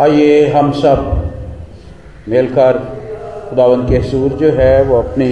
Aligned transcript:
आइए 0.00 0.46
हम 0.48 0.72
सब 0.72 1.32
मिलकर 2.28 2.78
खुदावन 3.50 3.80
के 3.82 4.02
सूर 4.02 4.30
जो 4.30 4.50
है, 4.50 4.82
वो 4.82 4.96
अपनी 4.96 5.30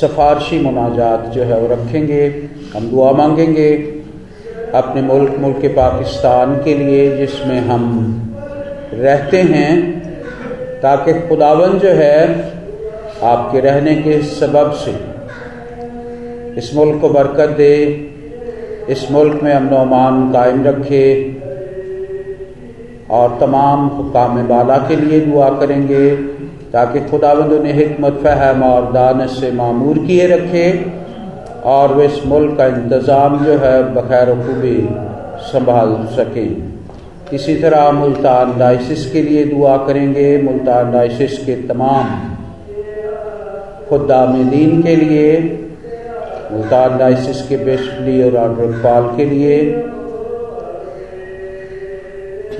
सफारशी 0.00 0.58
मुनाजात 0.58 1.24
जो 1.26 1.42
है 1.42 1.60
वो 1.60 1.68
रखेंगे। 1.68 2.48
हम 2.76 2.90
दुआ 2.90 3.12
मांगेंगे 3.12 3.76
अपने 4.74 5.02
मुल्क 5.02 5.36
मुल्क 5.38 5.66
पाकिस्तान 5.66 6.54
के 6.64 6.74
लिए, 6.74 7.16
जिसमें 7.16 7.60
हम 7.60 7.84
रहते 8.94 9.40
हैं, 9.42 10.00
ताकि 10.80 11.12
खुदावन 11.28 11.78
जो 11.78 11.88
है 11.88 12.52
आपके 13.22 13.60
रहने 13.60 13.94
के 13.94 14.22
सबब 14.22 14.72
से 14.72 14.92
इस 16.56 16.74
मुल्क 16.74 17.00
को 17.00 17.08
बरकत 17.08 17.48
दे, 17.48 17.74
इस 18.88 19.10
मुल्क 19.10 19.42
में 19.42 19.52
अमन 19.52 19.76
अमान 19.76 20.32
कायम 20.32 20.64
रखे 20.64 21.04
और 23.10 23.36
तमाम 23.40 23.86
हुकाम 23.88 24.42
बाला 24.48 24.76
के 24.78 24.96
लिए 24.96 25.20
दुआ 25.20 25.48
करेंगे 25.50 26.10
ताकि 26.72 27.00
खुदावंद 27.00 27.52
उन्हें 27.52 27.84
हमत 27.86 28.20
फ़हम 28.24 28.62
और 28.62 28.92
दानश 28.92 29.40
से 29.40 29.52
मामूर 29.52 29.98
किए 29.98 30.26
रखे 30.26 30.64
और 31.66 31.94
वे 31.94 32.06
इस 32.06 32.24
मुल्क 32.26 32.56
का 32.58 32.66
इंतज़ाम 32.66 33.38
जो 33.44 33.58
है 33.58 33.76
बखैर 33.94 34.34
खूबी 34.36 34.76
संभाल 35.42 35.94
सकें। 36.16 36.50
इसी 37.32 37.54
तरह 37.56 37.90
मुल्तान 37.92 38.58
डाइसिस 38.58 39.10
के 39.12 39.22
लिए 39.22 39.44
दुआ 39.44 39.76
करेंगे। 39.86 40.26
मुल्तान 40.42 40.92
डाइसिस 40.92 41.38
के 41.38 41.54
तमाम 41.68 42.36
खुदाम 43.88 44.32
दीन 44.50 44.82
के 44.82 44.96
लिए, 44.96 45.38
मुल्तान 46.52 46.98
डाइसिस 46.98 47.42
के 47.48 47.56
बेशली 47.64 48.22
और 48.22 48.36
आर्डरपाल 48.36 49.10
के 49.16 49.24
लिए 49.24 49.60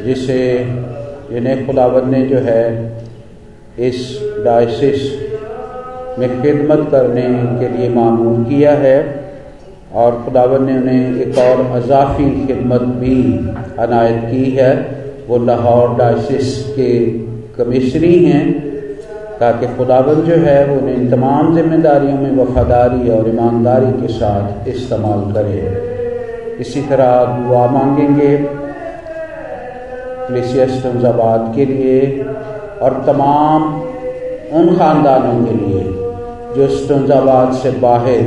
जिसे 0.05 0.67
जिन्हें 1.31 1.67
खुदावन 1.67 2.11
ने 2.11 2.23
जो 2.23 2.39
है 2.39 2.63
इस 3.79 4.19
डायसिस 4.45 5.01
में 6.19 6.43
खिदमत 6.43 6.89
करने 6.91 7.23
के 7.61 7.79
लिए 7.79 7.89
मामूल 7.89 8.45
किया 8.45 8.73
है 8.73 9.25
और 9.95 10.23
खुदावन 10.25 10.65
ने 10.65 10.77
उन्हें 10.79 11.17
एक 11.17 11.39
और 11.39 11.83
अजाफी 11.83 12.47
खिदमत 12.47 12.83
भी 12.83 13.49
अनायत 13.79 14.23
की 14.25 14.51
है। 14.51 14.99
वो 15.29 15.39
लाहौर 15.39 15.95
डायसिस 15.95 16.65
के 16.69 17.07
कमिश्नरी 17.57 18.25
हैं, 18.25 18.45
ताकि 19.41 19.67
खुदावन 19.67 20.15
जो 20.15 20.35
है 20.35 20.67
वो 20.67 20.81
उन्हें 20.81 21.11
तमाम 21.11 21.57
जिम्मेदारियों 21.57 22.19
में 22.19 22.37
वफादारी 22.37 23.11
और 23.11 23.29
ईमानदारी 23.29 23.93
के 24.03 24.09
साथ 24.13 24.69
इस्तेमाल 24.69 25.33
करे। 25.33 25.61
इसी 26.61 26.81
तरह 26.81 27.25
दुआ 27.25 27.67
मांगेंगे। 27.67 28.37
कलिसियाबाद 30.29 31.53
के 31.57 31.65
लिए 31.65 32.25
और 32.83 33.03
तमाम 33.07 33.63
उन 34.53 34.77
ख़ानदानों 34.77 35.45
के 35.45 35.55
लिए 35.55 35.83
जो 36.57 36.69
स्टोजाबाद 36.77 37.53
से 37.53 37.71
बाहर 37.81 38.23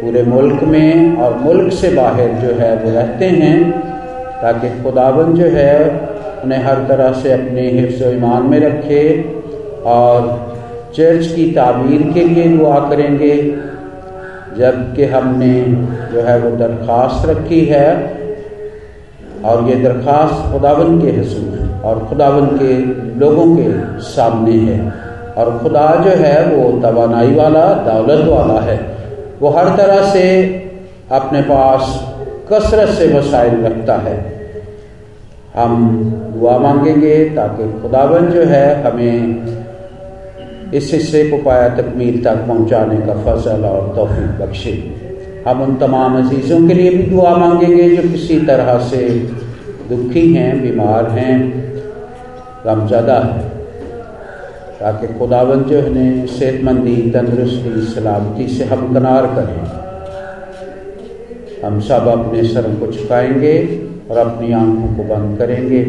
पूरे 0.00 0.22
मुल्क 0.22 0.62
में 0.62 1.16
और 1.16 1.36
मुल्क 1.38 1.72
से 1.72 1.90
बाहर 1.90 2.28
जो 2.40 2.54
है 2.54 2.74
वो 2.76 2.90
रहते 2.90 3.24
हैं, 3.24 3.70
ताकि 4.42 4.68
खुदावन 4.82 5.34
जो 5.34 5.46
है 5.46 5.74
उन्हें 6.44 6.62
हर 6.64 6.86
तरह 6.88 7.12
से 7.12 7.32
अपने 7.32 7.68
हिफ्स 7.70 8.02
ईमान 8.02 8.42
में 8.42 8.58
रखे 8.60 9.02
और 9.86 10.30
चर्च 10.96 11.26
की 11.26 11.50
तामीर 11.52 12.02
के 12.12 12.24
लिए 12.24 12.48
दुआ 12.48 12.78
करेंगे, 12.88 13.36
जबकि 14.58 15.04
हमने 15.04 15.52
जो 16.12 16.20
है 16.20 16.38
वो 16.40 16.56
दरख्वास्त 16.56 17.28
रखी 17.28 17.64
है 17.64 17.86
और 19.44 19.68
ये 19.68 19.74
दरख्वास्त 19.76 20.52
खुदावन 20.52 21.00
के 21.00 21.08
हसूल 21.08 21.82
और 21.84 22.06
खुदावन 22.08 22.46
के 22.46 23.02
लोगों 23.20 23.56
के 23.56 24.00
सामने 24.02 24.52
है। 24.52 24.92
और 25.36 25.58
खुदा 25.58 25.94
जो 26.04 26.10
है, 26.10 26.56
वो 26.56 26.80
तोानाई 26.80 27.34
वाला, 27.34 27.64
दौलत 27.74 28.28
वाला 28.28 28.60
है। 28.60 28.96
वो 29.40 29.48
हर 29.50 29.76
तरह 29.76 30.10
से 30.10 30.42
अपने 31.12 31.42
पास 31.42 32.08
कसरत 32.52 32.88
से 32.88 33.18
वसाइल 33.18 33.64
रखता 33.64 33.94
है। 33.94 34.32
हम 35.56 36.00
दुआ 36.36 36.58
मांगेंगे 36.58 37.24
ताकि 37.24 37.82
खुदावन 37.82 38.26
जो 38.26 38.42
है, 38.44 38.82
हमें 38.82 39.46
इस 40.74 40.90
हिस्से 40.94 41.28
को 41.28 41.36
पाया 41.36 41.68
तकमील 41.68 42.24
तक 42.24 42.36
पहुँचाने 42.36 42.96
का 42.96 43.12
फजल 43.12 43.64
और 43.64 43.92
तोफ़ी 43.96 44.46
बख्शे। 44.46 45.02
हम 45.48 45.62
उन 45.62 45.76
तमाम 45.76 46.26
अजीज़ों 46.26 46.68
के 46.68 46.74
लिए 46.74 46.90
भी 46.90 47.02
दुआ 47.02 47.36
मांगेंगे 47.36 47.96
जो 47.96 48.02
किसी 48.02 48.40
तरह 48.40 48.78
से 48.78 49.08
दुखी 49.88 50.34
हैं, 50.34 50.62
बीमार 50.62 51.10
हैं, 51.10 51.62
गमजदा 52.66 53.18
है। 53.18 53.48
ताकि 54.80 55.18
खुदावन 55.18 55.62
जो 55.62 55.76
है 55.76 56.26
सेहतमंदी, 56.26 56.96
तंदरुस्ती, 56.96 57.94
सलामती 57.94 58.48
से 58.48 58.64
हम 58.64 58.94
कनार 58.94 59.26
करें। 59.26 59.82
हम 61.66 61.80
सब 61.80 62.06
अपने 62.08 62.42
सर 62.42 62.62
को 62.62 62.92
झुकाएँगे 62.92 63.86
और 64.10 64.18
अपनी 64.18 64.52
आँखों 64.52 64.96
को 64.96 65.02
बंद 65.02 65.38
करेंगे। 65.38 65.82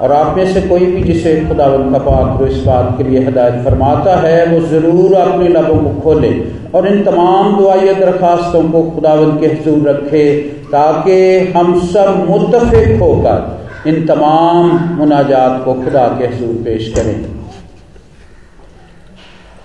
और 0.00 0.12
आप 0.12 0.36
में 0.36 0.52
से 0.54 0.60
कोई 0.62 0.86
भी 0.86 1.02
जिसे 1.02 1.34
खुदावन 1.46 1.90
का 1.92 1.98
पाक 2.00 2.42
इस 2.42 2.58
बात 2.64 2.94
के 2.98 3.04
लिए 3.04 3.20
हदायत 3.24 3.64
फरमाता 3.64 4.16
है, 4.16 4.46
वो 4.46 4.60
ज़रूर 4.68 5.14
अपने 5.14 5.48
लबों 5.48 5.78
को 5.78 6.00
खोले 6.00 6.30
और 6.74 6.86
इन 6.88 7.02
तमाम 7.04 7.56
दुआई 7.58 7.94
दरखास्तों 7.94 8.62
को 8.70 8.82
खुदावन 8.90 9.38
के 9.40 9.46
हजूर 9.46 9.88
रखे 9.88 10.24
ताकि 10.72 11.38
हम 11.56 11.80
सब 11.86 12.24
मुतफिक 12.28 13.00
होकर 13.00 13.88
इन 13.88 14.06
तमाम 14.06 14.70
मुनाजात 14.94 15.64
को 15.64 15.74
खुदा 15.74 16.06
के 16.18 16.26
हजूर 16.26 16.54
पेश 16.64 16.92
करें। 16.94 17.16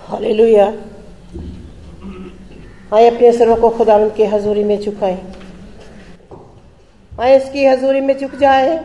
हालेलुया। 0.08 0.66
आए 2.92 3.08
अपने 3.10 3.32
सरों 3.32 3.56
को 3.56 3.70
खुदावन 3.70 4.10
के 4.16 4.24
हजूरी 4.26 4.64
में 4.64 4.80
झुकाएँ 4.80 5.18
आए 7.20 7.36
उसकी 7.38 7.64
हजूरी 7.66 8.00
में 8.00 8.18
झुक 8.18 8.34
जाए। 8.40 8.78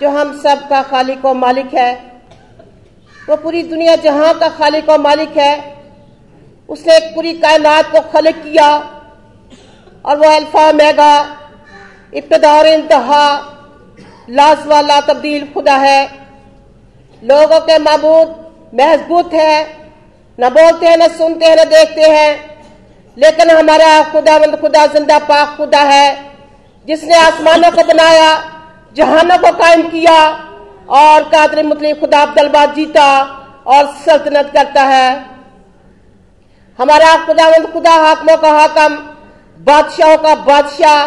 जो 0.00 0.10
हम 0.10 0.32
सब 0.40 0.68
का 0.68 0.82
खालिक 0.82 1.24
और 1.24 1.34
मालिक 1.36 1.74
है, 1.74 1.92
वो 3.28 3.36
पूरी 3.36 3.62
दुनिया 3.64 3.96
जहाँ 3.96 4.32
का 4.38 4.48
खालिक 4.50 4.88
और 4.88 5.00
मालिक 5.00 5.36
है, 5.36 5.54
उसने 6.68 6.98
पूरी 7.14 7.32
कायनात 7.34 7.90
को 7.92 8.00
खलक 8.10 8.36
किया 8.36 8.68
और 10.04 10.16
वो 10.16 10.30
अल्फ़ा 10.30 10.72
मैगा 10.72 11.14
इब्तदा 12.12 12.52
और 12.58 12.66
इंतहा 12.66 13.24
लाज 14.30 14.66
वाला 14.66 15.00
तब्दील 15.02 15.46
खुदा 15.52 15.76
है। 15.76 16.02
लोगों 17.22 17.60
के 17.60 17.78
मबूद 17.80 18.34
महजबूत 18.74 19.32
है, 19.34 19.56
न 20.38 20.48
बोलते 20.50 20.86
हैं, 20.86 20.96
न 20.96 21.08
सुनते 21.08 21.46
हैं, 21.46 21.56
न 21.56 21.64
देखते 21.66 22.10
हैं, 22.10 22.30
लेकिन 23.16 23.50
हमारा 23.50 24.02
खुदावंद, 24.12 24.56
खुदा 24.60 24.86
ज़िंदा, 24.86 25.18
पाक 25.20 25.56
खुदा 25.56 25.80
है, 25.84 26.06
जिसने 26.88 27.14
आसमानों 27.16 27.70
को 27.70 27.84
बनाया 27.84 28.30
जहानों 28.96 29.38
को 29.38 29.52
कायम 29.52 29.82
किया 29.82 30.18
और 30.90 31.22
कादर 31.22 31.62
मुतलिफ 31.62 32.00
खुदा 32.00 32.22
अब्दलबाद 32.22 32.74
जीता 32.74 33.10
और 33.66 33.86
सल्तनत 34.06 34.50
करता 34.54 34.82
है। 34.82 35.08
हमारा 36.78 37.14
खुदावंद, 37.26 37.66
खुदा 37.72 37.92
हाकमों 37.92 38.36
का 38.36 38.50
हाकम, 38.50 38.94
बादशाहों 39.58 40.16
का 40.16 40.34
बादशाह, 40.34 41.06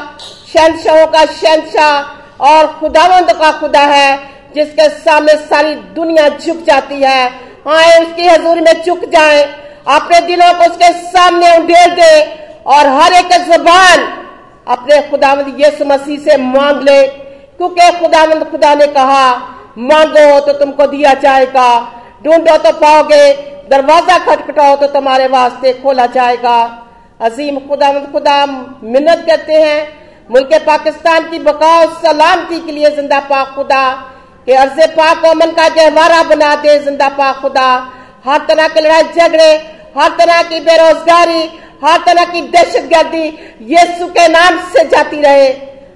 शहनशाहों 0.53 1.07
का 1.07 1.25
शहनशाह 1.25 2.45
और 2.45 2.67
खुदावंद 2.79 3.31
का 3.31 3.51
खुदा 3.51 3.79
है, 3.79 4.17
जिसके 4.55 4.87
सामने 4.89 5.33
सारी 5.33 5.75
दुनिया 5.75 6.29
झुक 6.29 6.63
जाती 6.63 7.01
है। 7.01 7.25
आए 7.67 7.99
उसकी 7.99 8.27
हजूरी 8.27 8.61
में 8.61 8.83
झुक 8.83 9.05
जाए, 9.05 9.43
अपने 9.87 10.19
दिलों 10.19 10.53
को 10.53 10.69
उसके 10.71 10.91
सामने 10.93 11.57
उडेल 11.57 11.95
दे 11.95 12.21
और 12.65 12.87
हर 12.87 13.13
एक 13.13 13.31
जबान 13.41 14.07
अपने 14.67 15.01
खुदावंद 15.01 15.59
यीशु 15.59 15.85
मसीह 15.85 16.19
से 16.19 16.37
मांग 16.37 16.81
ले। 16.81 17.22
क्योंकि 17.59 17.89
खुदावंद 17.99 18.43
खुदा 18.51 18.73
ने 18.75 18.87
कहा, 18.89 19.25
मांगो 19.79 20.39
तो 20.41 20.53
तुमको 20.55 20.87
दिया 20.87 21.13
जाएगा, 21.15 21.69
ढूंढो 22.23 22.57
तो 22.59 22.71
पाओगे, 22.79 23.25
दरवाज़ा 23.69 24.17
खटखटाओ 24.25 24.75
तो 24.75 24.87
तुम्हारे 24.89 25.27
वास्ते 25.29 25.73
खोला 25.73 26.05
जाएगा। 26.15 26.57
अजीम 27.21 27.59
खुदा 27.59 27.91
खुदा 28.05 28.45
मिन्नत 28.45 29.25
करते 29.27 29.53
हैं, 29.55 29.87
मुल्क 30.29 30.53
पाकिस्तान 30.67 31.29
की 31.31 31.39
बकाओ 31.41 31.85
सलामती 32.01 32.59
के 32.59 32.71
लिए 32.71 32.89
ज़िंदा 32.91 33.19
पाक 33.29 33.53
खुदा, 33.55 33.89
के 34.47 34.53
अर्ज़ 34.55 34.79
पाक 34.91 35.25
अमन 35.25 35.51
का 35.53 35.67
गहवारा 35.71 36.21
बना 36.25 36.53
दे 36.57 36.77
ज़िंदा 36.79 37.09
पाक 37.11 37.41
खुदा। 37.41 37.67
हर 38.25 38.45
तरह 38.47 38.67
के 38.67 38.81
लड़ाई 38.81 39.03
झगड़े, 39.03 39.51
हर 39.97 40.09
तरह 40.17 40.41
की 40.43 40.59
बेरोजगारी, 40.61 41.41
हर 41.83 41.97
तरह 42.05 42.25
की 42.25 42.41
दहशत 42.43 42.89
गर्दी 42.93 43.25
यीशु 43.69 44.07
के 44.09 44.27
नाम 44.29 44.59
से 44.69 44.83
जाती 44.89 45.21
रहे। 45.21 45.49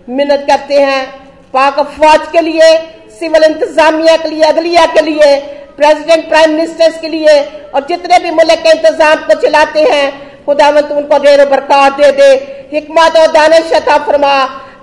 मिन्नत 0.09 0.45
करते 0.49 0.81
हैं। 0.81 1.26
पाक 1.53 1.79
अफवाज 1.79 2.27
के 2.31 2.41
लिए, 2.41 2.75
सिविल 3.19 3.43
इंतजामिया 3.43 4.15
के 4.17 4.29
लिए, 4.29 4.43
अदलिया 4.43 4.85
के 4.85 5.01
लिए, 5.01 5.35
प्रेसिडेंट, 5.77 6.27
प्राइम 6.29 6.51
मिनिस्टर्स 6.51 6.99
के 6.99 7.07
लिए, 7.07 7.39
और 7.75 7.85
जितने 7.85 8.19
भी 8.19 8.31
मुल्क 8.31 8.63
के 8.63 8.71
इंतज़ाम 8.71 9.15
को 9.27 9.41
चलाते 9.41 9.83
हैं 9.83 10.05
खुदावंत 10.45 10.91
उनको 10.91 11.17
ढेर 11.19 11.45
बरकत 11.45 11.97
दे 11.97 12.11
दे। 12.11 12.29
हिकमत 12.73 13.17
और 13.17 13.31
दानिश 13.31 13.71
अता 13.73 13.97
फरमा, 14.05 14.35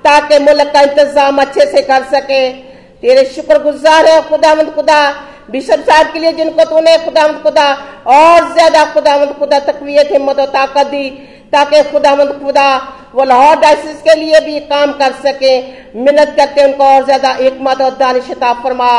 ताकि 0.04 0.38
मुल्क 0.38 0.72
का 0.72 0.80
इंतज़ाम 0.80 1.40
अच्छे 1.40 1.66
से 1.66 1.82
कर 1.82 2.04
सके। 2.04 2.48
तेरे 3.02 3.24
शुक्रगुजार 3.26 4.06
है 4.06 4.20
खुदावंद 4.28 4.74
खुदा, 4.74 4.98
बिशप 5.50 5.84
साहब 5.88 6.12
के 6.12 6.18
लिए 6.18 6.32
जिनको 6.32 6.64
तूने 6.64 6.96
खुदावंद 6.98 7.42
खुदा, 7.42 7.66
और 8.08 8.52
ज़्यादा 8.52 8.84
खुदावंद 8.92 9.32
खुदा 9.38 9.58
तकवीत, 9.62 10.12
हिम्मत 10.12 10.38
और 10.38 10.46
ताकत 10.50 10.86
दी, 10.86 11.08
ताकि 11.52 11.82
खुदावंद 11.90 12.38
खुदा 12.44 12.68
वो 13.14 13.24
लाहौर 13.24 13.56
डायसिस 13.56 14.00
के 14.02 14.14
लिए 14.14 14.40
भी 14.40 14.58
काम 14.68 14.92
कर 14.92 15.12
सके। 15.24 15.58
मिन्नत 15.98 16.34
करते 16.38 16.60
हैं 16.60 16.68
उनको 16.68 16.84
और 16.86 17.04
ज़्यादा 17.04 17.30
एकमत 17.40 17.80
और 17.80 17.90
दानिशता 17.96 18.52
फरमा। 18.62 18.92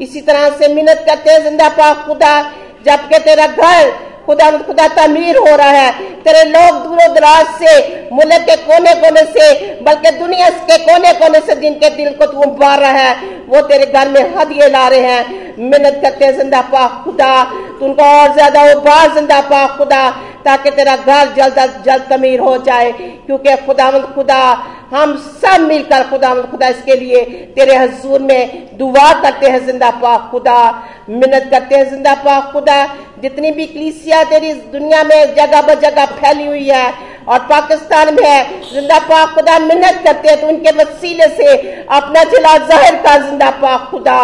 इसी 0.00 0.20
तरह 0.22 0.48
से 0.58 0.68
मिन्नत 0.74 1.04
करते 1.08 1.30
हैं 1.30 1.42
ज़िंदा 1.42 1.68
पाक 1.76 2.04
खुदा। 2.06 2.40
जबकि 2.86 3.18
तेरा 3.20 3.46
घर 3.46 3.90
खुदा 4.26 4.50
खुदा 4.58 4.86
तमीर 4.96 5.36
हो 5.38 5.54
रहा 5.56 5.68
है, 5.70 5.90
तेरे 6.20 6.42
लोग 6.44 6.82
दूर 6.84 7.12
दराज 7.14 7.46
से, 7.56 7.72
मुल्क 8.12 8.42
के 8.42 8.56
कोने 8.58 8.94
कोने 9.00 9.22
से 9.32 9.52
बल्कि 9.84 10.10
दुनिया 10.18 10.48
के 10.50 10.76
कोने 10.80 11.12
कोने 11.14 11.40
से 11.40 11.54
जिनके 11.56 11.90
दिल 11.96 12.12
को 12.14 12.26
तू 12.26 12.42
उबार 12.42 12.80
रहा 12.80 12.90
है, 12.92 13.14
वो 13.48 13.60
तेरे 13.62 13.86
घर 13.88 14.08
में 14.10 14.34
हदिये 14.36 14.68
ला 14.70 14.86
रहे 14.88 15.00
हैं। 15.02 15.42
मेहनत 15.60 16.00
करते 16.02 16.24
हैं 16.24 16.36
ज़िंदा 16.36 16.60
पा 16.68 16.86
खुदा, 17.04 17.32
तुमको 17.80 18.02
और 18.12 18.32
ज़्यादा 18.34 18.62
उबार 18.72 19.14
ज़िंदा 19.14 19.40
पा 19.42 19.66
खुदा, 19.76 20.08
ताकि 20.44 20.70
तेरा 20.70 20.96
घर 20.96 21.34
जल्द 21.34 21.58
अज 21.58 21.82
जल्द 21.84 22.06
तमीर 22.10 22.40
हो 22.40 22.56
जाए। 22.60 22.90
क्योंकि 23.26 23.56
खुदा 23.66 23.90
खुदा, 24.06 24.40
हम 24.90 25.16
सब 25.36 25.60
मिलकर 25.60 26.02
खुदा 26.10 26.34
खुदा, 26.42 26.68
इसके 26.68 26.94
लिए 26.96 27.22
तेरे 27.54 27.76
हजूर 27.76 28.20
में 28.22 28.68
दुआ 28.78 29.12
करते 29.22 29.48
हैं 29.48 29.64
ज़िंदा 29.66 29.90
पा 30.02 30.16
खुदा। 30.30 30.58
मिन्नत 31.10 31.48
करते 31.50 31.76
हैं 31.76 31.88
ज़िंदा 31.90 32.14
पा 32.16 32.40
खुदा। 32.52 32.84
जितनी 33.22 33.50
भी 33.50 33.66
कलीसिया 33.66 34.22
तेरी 34.24 34.52
दुनिया 34.72 35.02
में 35.04 35.34
जगह 35.34 35.62
ब 35.62 35.80
जगह 35.80 36.06
फैली 36.14 36.46
हुई 36.46 36.68
है, 36.68 36.92
और 37.28 37.38
पाकिस्तान 37.50 38.14
में 38.14 38.22
है 38.24 38.62
ज़िंदा 38.74 38.98
पाक 39.08 39.34
खुदा 39.34 39.58
मिन्नत 39.60 40.00
करते 40.04 40.28
हैं 40.28 40.40
तो 40.40 40.48
उनके 40.48 40.70
वसीले 40.76 41.28
से 41.36 41.56
अपना 41.92 42.24
जिला 42.24 42.56
ज़ाहिर 42.66 42.96
का 43.02 43.16
ज़िंदा 43.20 43.50
पाक 43.62 43.88
खुदा 43.90 44.18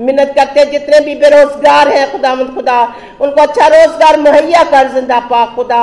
मिन्नत 0.00 0.32
करते 0.36 0.64
जितने 0.64 0.98
भी 1.00 1.14
बेरोजगार 1.14 1.88
हैं, 1.88 2.10
खुदा 2.12 2.34
खुदा, 2.46 2.76
उनको 3.20 3.42
अच्छा 3.42 3.66
रोज़गार 3.66 4.18
मुहैया 4.20 4.62
कर 4.64 4.88
ज़िंदा 4.92 5.18
पाक 5.30 5.54
खुदा। 5.56 5.80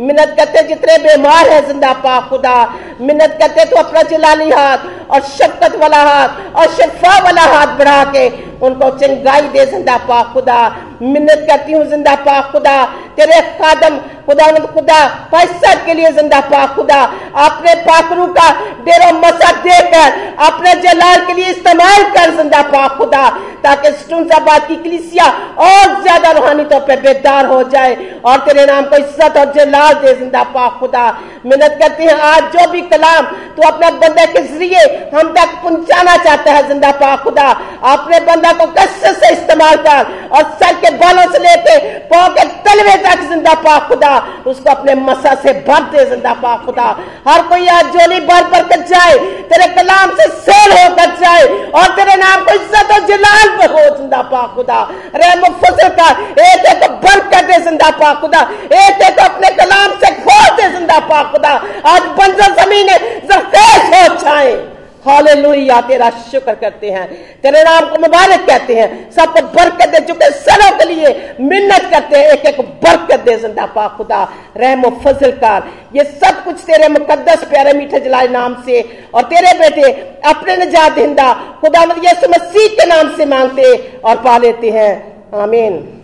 मिन्नत 0.00 0.34
करते 0.36 0.62
जितने 0.68 0.96
बीमार 0.98 1.48
है, 1.48 1.60
ज़िंदा 1.66 1.92
पा 2.02 2.20
खुदा। 2.28 2.56
मिन्नत 3.00 3.36
करते 3.40 3.64
तो 3.64 3.76
अपना 3.78 4.02
जलाली 4.10 4.50
हाथ 4.50 5.10
और 5.10 5.20
शफकत 5.22 5.76
वाला 5.80 6.02
हाथ 6.04 6.56
और 6.56 6.68
शफा 6.70 7.18
वाला 7.24 7.42
हाथ 7.54 7.76
बढ़ा 7.78 8.04
के 8.12 8.28
उनको 8.60 8.88
चंगाई 8.98 9.42
दे, 9.42 9.64
ज़िंदा 9.66 9.96
पा 10.08 10.22
खुदा। 10.32 10.60
मिन्नत 11.02 11.46
करती 11.50 11.72
हूँ, 11.72 11.84
ज़िंदा 11.86 12.14
पा 12.24 12.40
खुदा। 12.50 12.82
तेरे 13.16 13.40
खादम, 13.58 13.96
खुदा 14.26 14.46
खुदा 14.66 14.98
पैसा 15.32 15.74
के 15.84 15.94
लिए 15.94 16.10
ज़िंदा 16.12 16.40
पा 16.50 16.66
खुदा। 16.74 17.00
अपने 17.44 17.74
पाखरू 17.84 18.26
का 18.28 18.50
डेरो 18.84 19.12
मसा 19.18 19.52
देकर 19.62 20.18
अपने 20.44 20.74
जलाल 20.82 21.24
के 21.26 21.32
लिए 21.32 21.48
इस्तेमाल 21.50 22.02
कर, 22.10 22.34
ज़िंदा 22.36 22.62
पा 22.64 22.86
खुदा, 22.98 23.28
ताकि 23.64 23.92
स्टूनजाबाद 23.94 24.66
की 24.68 24.76
कलिसिया 24.78 25.26
और 25.60 26.00
ज़्यादा 26.02 26.30
रूहानी 26.30 26.64
तौर 26.64 26.80
पर 26.82 27.00
बेदार 27.00 27.46
हो 27.46 27.62
जाए 27.64 27.96
और 28.24 28.38
तेरे 28.44 28.66
नाम 28.66 28.84
को 28.84 28.96
इज़्ज़त 28.96 29.36
और 29.36 29.52
जलाल 29.54 29.89
दे 29.94 30.14
ज़िंदा 30.14 30.42
पा 30.50 30.68
खुदा। 30.78 31.04
मेहनत 31.46 31.78
करते 31.80 32.04
हैं, 32.04 32.18
आज 32.22 32.42
जो 32.52 32.70
भी 32.70 32.80
कलाम 32.88 33.26
तू 33.56 33.62
अपने 33.68 33.90
बंदे 33.98 34.26
के 34.26 34.40
ज़रिए 34.44 34.82
हम 35.14 35.32
तक 35.34 35.54
पहुंचाना 35.62 36.16
चाहता 36.16 36.52
है, 36.52 36.66
ज़िंदा 36.68 36.90
पा, 36.92 37.14
खुदा। 37.16 37.48
अपने 37.86 38.20
बंदा 38.22 38.52
को 38.54 38.66
कष्ट 38.72 39.06
से 39.14 39.32
इस्तेमाल 39.32 39.76
कर 39.78 40.12
और 40.30 40.42
सर 40.54 40.74
के 40.80 40.90
बालों 40.96 41.24
से 41.32 41.38
लेके 41.38 41.78
पाओ 42.08 42.28
के 42.34 42.44
तलवे 42.64 42.96
तक, 43.04 43.22
ज़िंदा 43.28 43.54
पा, 43.62 43.78
खुदा। 43.88 44.12
उसको 44.46 44.70
अपने 44.70 44.94
मसा 45.00 45.34
से 45.42 45.52
भर 45.68 45.82
दे, 45.92 46.04
ज़िंदा 46.10 46.32
पा, 46.42 46.56
खुदा। 46.66 46.88
हर 47.28 47.42
कोई 47.48 47.66
आज 47.70 47.86
जोली 47.96 48.20
भर 48.26 48.44
भर 48.50 48.62
कर 48.68 48.86
जाए, 48.86 49.16
तेरे 49.50 49.66
कलाम 49.74 50.10
से 50.16 50.28
सेल 50.40 50.72
होकर 50.72 51.16
जाए 51.20 51.46
और 51.72 51.94
तेरे 51.96 52.16
नाम 52.16 52.44
को 52.44 52.54
इज़्ज़त 52.54 52.92
और 52.92 53.06
जलाल 53.06 53.48
पर 53.58 53.70
हो, 53.72 53.84
ज़िंदा 53.96 54.22
पा, 54.24 54.46
खुदा। 54.54 54.80
रहम 55.16 55.44
फजल 55.60 55.88
कर 55.90 56.42
एक 56.42 56.66
एक 56.66 56.90
बंद 57.04 57.22
कर 57.32 57.46
दे, 57.46 57.58
ज़िंदा 57.64 57.90
पा, 57.98 58.12
खुदा। 58.20 58.40
एक 58.80 59.02
एक 59.02 59.18
अपने 59.20 59.48
कलाम 59.56 59.79
से 61.00 61.08
खोल 61.08 61.22
दे 61.22 61.22
ज़िंदा 61.22 61.22
पा 61.22 61.22
खुदा, 61.22 61.48
आज 61.86 62.02
बंजर 62.02 62.64
ज़मीन 62.64 62.86
जरखेज 63.26 63.94
हो 63.94 64.14
जाए। 64.14 64.80
हालेलुया, 65.06 65.80
तेरा 65.80 66.10
शुक्र 66.10 66.54
करते 66.54 66.90
हैं। 66.90 67.40
तेरे 67.40 67.62
नाम 67.62 67.80
को 67.80 67.98
मुबारक 67.98 68.46
कहते 68.46 68.74
हैं। 68.74 69.10
सबको 69.10 69.42
बरकत 69.42 69.88
दे, 69.88 70.00
चुके 70.00 70.30
सरों 70.30 70.78
के 70.78 70.84
लिए 70.94 71.36
मिन्नत 71.40 71.82
करते 71.82 72.18
हैं। 72.18 72.24
एक 72.24 72.46
एक 72.46 72.60
बरकत 72.60 73.20
दे 73.20 73.36
ज़िंदा 73.36 73.66
पा 73.66 73.88
खुदा, 73.88 74.28
रहम 74.56 74.90
फजल 74.90 75.30
कर। 75.30 75.62
ये 75.96 76.04
सब 76.04 76.44
कुछ 76.44 76.56
तेरे 76.56 76.88
मुकद्दस, 76.88 77.44
प्यारे 77.44 77.72
मीठे 77.72 78.00
जलाल 78.00 78.28
नाम 78.28 78.62
से। 78.66 79.08
और 79.14 79.22
तेरे 79.22 79.58
बेटे, 79.58 79.92
अपने 80.30 80.56
नजात 80.56 80.98
हिंदा 80.98 81.32
खुदा 81.32 81.82
यीशु 81.82 82.28
मसीह 82.28 82.68
के 82.68 82.86
नाम 82.86 83.16
से 83.16 83.24
मांगते 83.24 83.98
और 84.04 84.16
पा 84.16 84.38
लेते 84.38 84.70
हैं। 84.70 85.30
आमीन। 85.42 85.99